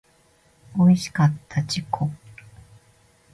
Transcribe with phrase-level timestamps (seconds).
[0.79, 1.85] おいしかった自己